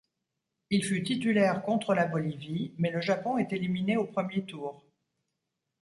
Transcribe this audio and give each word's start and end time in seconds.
Il 0.71 0.83
fut 0.83 1.03
titulaire 1.03 1.61
contre 1.61 1.93
la 1.93 2.05
Bolivie, 2.07 2.73
mais 2.79 2.89
le 2.89 3.01
Japon 3.01 3.37
est 3.37 3.53
éliminé 3.53 3.97
au 3.97 4.05
premier 4.05 4.43
tour. 4.43 4.83